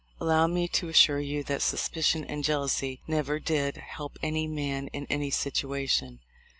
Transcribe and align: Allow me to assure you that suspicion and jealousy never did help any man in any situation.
Allow 0.19 0.47
me 0.47 0.67
to 0.69 0.89
assure 0.89 1.19
you 1.19 1.43
that 1.43 1.61
suspicion 1.61 2.25
and 2.25 2.43
jealousy 2.43 3.01
never 3.05 3.37
did 3.39 3.77
help 3.77 4.17
any 4.23 4.47
man 4.47 4.87
in 4.87 5.05
any 5.11 5.29
situation. 5.29 6.21